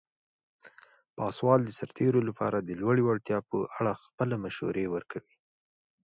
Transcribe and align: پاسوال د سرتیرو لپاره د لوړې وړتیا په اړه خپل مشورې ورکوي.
پاسوال 1.17 1.59
د 1.65 1.69
سرتیرو 1.79 2.19
لپاره 2.29 2.57
د 2.59 2.69
لوړې 2.81 3.03
وړتیا 3.07 3.39
په 3.49 3.57
اړه 3.77 3.93
خپل 4.03 4.29
مشورې 4.43 4.85
ورکوي. 4.95 5.35